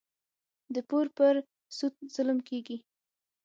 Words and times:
د 0.73 0.75
پور 0.89 1.05
پر 1.17 1.33
سود 1.77 1.93
ظلم 2.15 2.39
کېږي. 2.49 2.77